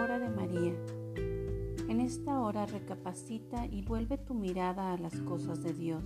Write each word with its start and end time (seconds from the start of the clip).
hora 0.00 0.18
de 0.18 0.28
María. 0.28 0.74
En 1.88 2.00
esta 2.00 2.40
hora 2.40 2.66
recapacita 2.66 3.66
y 3.66 3.82
vuelve 3.82 4.16
tu 4.16 4.34
mirada 4.34 4.92
a 4.92 4.98
las 4.98 5.14
cosas 5.22 5.62
de 5.62 5.72
Dios. 5.72 6.04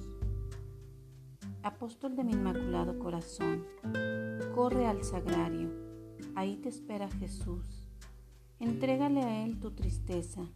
Apóstol 1.63 2.17
de 2.17 2.25
mi 2.25 2.33
Inmaculado 2.33 2.99
Corazón, 2.99 3.67
corre 4.55 4.87
al 4.87 5.05
sagrario, 5.05 5.71
ahí 6.35 6.57
te 6.57 6.69
espera 6.69 7.09
Jesús. 7.11 7.89
Entrégale 8.59 9.21
a 9.21 9.45
Él 9.45 9.61
tu 9.61 9.73
tristeza, 9.73 10.49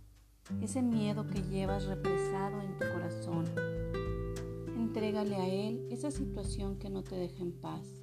ese 0.62 0.80
miedo 0.82 1.26
que 1.26 1.42
llevas 1.42 1.84
represado 1.86 2.62
en 2.62 2.78
tu 2.78 2.86
corazón. 2.92 3.44
Entrégale 4.76 5.36
a 5.36 5.48
Él 5.48 5.86
esa 5.90 6.10
situación 6.10 6.78
que 6.78 6.88
no 6.88 7.02
te 7.02 7.16
deja 7.16 7.42
en 7.42 7.52
paz, 7.52 8.02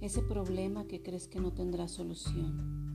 ese 0.00 0.22
problema 0.22 0.86
que 0.86 1.02
crees 1.02 1.28
que 1.28 1.40
no 1.40 1.52
tendrá 1.52 1.88
solución. 1.88 2.85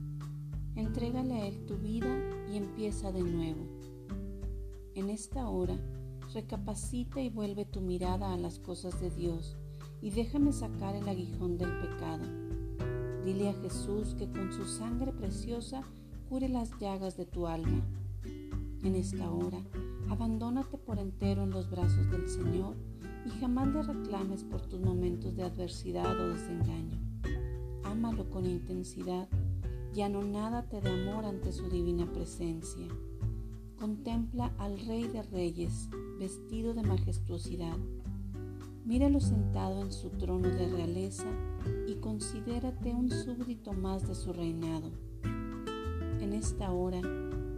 Entrégale 0.74 1.34
a 1.34 1.46
Él 1.46 1.66
tu 1.66 1.76
vida 1.76 2.08
y 2.50 2.56
empieza 2.56 3.12
de 3.12 3.22
nuevo. 3.22 3.66
En 4.94 5.10
esta 5.10 5.48
hora, 5.48 5.78
recapacita 6.32 7.20
y 7.20 7.28
vuelve 7.28 7.64
tu 7.64 7.80
mirada 7.80 8.32
a 8.32 8.36
las 8.38 8.58
cosas 8.58 8.98
de 9.00 9.10
Dios 9.10 9.56
y 10.00 10.10
déjame 10.10 10.52
sacar 10.52 10.96
el 10.96 11.08
aguijón 11.08 11.58
del 11.58 11.70
pecado. 11.80 12.24
Dile 13.24 13.50
a 13.50 13.54
Jesús 13.54 14.14
que 14.14 14.30
con 14.30 14.52
su 14.52 14.64
sangre 14.64 15.12
preciosa 15.12 15.82
cure 16.28 16.48
las 16.48 16.70
llagas 16.80 17.16
de 17.16 17.26
tu 17.26 17.46
alma. 17.46 17.82
En 18.82 18.94
esta 18.94 19.30
hora, 19.30 19.62
abandónate 20.08 20.78
por 20.78 20.98
entero 20.98 21.42
en 21.42 21.50
los 21.50 21.70
brazos 21.70 22.10
del 22.10 22.28
Señor 22.28 22.74
y 23.26 23.30
jamás 23.40 23.68
le 23.68 23.82
reclames 23.82 24.42
por 24.42 24.62
tus 24.62 24.80
momentos 24.80 25.36
de 25.36 25.44
adversidad 25.44 26.18
o 26.18 26.28
desengaño. 26.30 26.98
Ámalo 27.84 28.28
con 28.30 28.46
intensidad 28.46 29.28
ya 29.94 30.08
no 30.08 30.22
nada 30.22 30.62
te 30.68 30.80
dé 30.80 30.90
amor 30.90 31.24
ante 31.26 31.52
su 31.52 31.68
divina 31.68 32.10
presencia. 32.10 32.86
Contempla 33.78 34.52
al 34.58 34.78
Rey 34.86 35.06
de 35.08 35.22
Reyes, 35.22 35.88
vestido 36.18 36.72
de 36.72 36.82
majestuosidad. 36.82 37.76
Míralo 38.84 39.20
sentado 39.20 39.82
en 39.82 39.92
su 39.92 40.10
trono 40.10 40.48
de 40.48 40.68
realeza 40.68 41.26
y 41.86 41.96
considérate 41.96 42.94
un 42.94 43.10
súbdito 43.10 43.72
más 43.72 44.08
de 44.08 44.14
su 44.14 44.32
reinado. 44.32 44.90
En 46.20 46.32
esta 46.32 46.72
hora, 46.72 47.00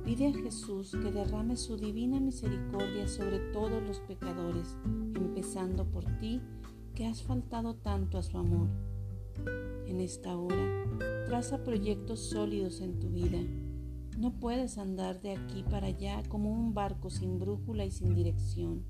pide 0.05 0.29
a 0.29 0.33
Jesús 0.33 0.91
que 0.91 1.12
derrame 1.12 1.57
su 1.57 1.77
divina 1.77 2.19
misericordia 2.21 3.07
sobre 3.07 3.39
todos 3.53 3.83
los 3.83 4.01
pecadores, 4.01 4.77
empezando 5.15 5.85
por 5.85 6.05
ti, 6.19 6.41
que 6.95 7.07
has 7.07 7.23
faltado 7.23 7.75
tanto 7.77 8.19
a 8.19 8.23
su 8.23 8.37
amor. 8.39 8.69
En 9.87 10.01
esta 10.01 10.37
hora, 10.37 10.85
traza 11.27 11.64
proyectos 11.64 12.20
sólidos 12.20 12.80
en 12.80 12.98
tu 12.98 13.08
vida. 13.08 13.39
No 14.19 14.39
puedes 14.39 14.78
andar 14.78 15.20
de 15.20 15.33
aquí 15.33 15.64
para 15.69 15.89
allá 15.89 16.22
como 16.28 16.53
un 16.53 16.75
barco 16.75 17.11
sin 17.11 17.39
brújula 17.39 17.84
y 17.84 17.91
sin 17.91 18.14
dirección. 18.14 18.84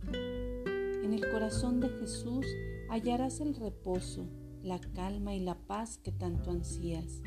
En 1.02 1.12
el 1.12 1.30
corazón 1.30 1.80
de 1.80 1.88
Jesús 1.88 2.46
hallarás 2.91 3.41
el 3.41 3.54
reposo, 3.54 4.26
la 4.62 4.80
calma 4.80 5.34
y 5.34 5.41
la 5.41 5.58
paz 5.66 5.98
que 5.98 6.12
tanto 6.12 6.50
ansías. 6.50 7.22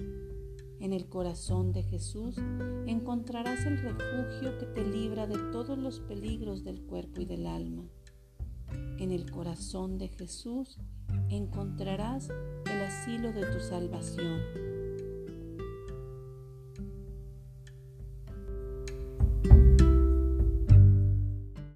En 0.80 0.94
el 0.94 1.10
corazón 1.10 1.72
de 1.72 1.84
Jesús 1.84 2.36
encontrarás 2.86 3.66
el 3.66 3.80
refugio 3.80 4.58
que 4.60 4.66
te 4.66 4.86
libra 4.86 5.26
de 5.26 5.38
todos 5.52 5.78
los 5.78 6.00
peligros 6.02 6.64
del 6.64 6.84
cuerpo 6.84 7.22
y 7.22 7.26
del 7.26 7.48
alma. 7.48 7.90
En 9.00 9.12
el 9.12 9.32
corazón 9.32 9.98
de 9.98 10.10
Jesús 10.10 10.78
encontrarás 11.30 12.30
el 12.30 12.82
asilo 12.82 13.32
de 13.32 13.46
tu 13.46 13.60
salvación 13.60 14.68